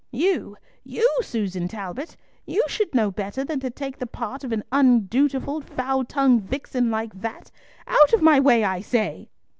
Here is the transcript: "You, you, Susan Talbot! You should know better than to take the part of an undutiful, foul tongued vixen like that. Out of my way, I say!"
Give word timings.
"You, 0.09 0.57
you, 0.83 1.07
Susan 1.21 1.67
Talbot! 1.67 2.17
You 2.47 2.63
should 2.67 2.95
know 2.95 3.11
better 3.11 3.43
than 3.45 3.59
to 3.59 3.69
take 3.69 3.99
the 3.99 4.07
part 4.07 4.43
of 4.43 4.51
an 4.51 4.63
undutiful, 4.71 5.61
foul 5.61 6.05
tongued 6.05 6.41
vixen 6.49 6.89
like 6.89 7.21
that. 7.21 7.51
Out 7.85 8.11
of 8.11 8.19
my 8.23 8.39
way, 8.39 8.63
I 8.63 8.81
say!" 8.81 9.29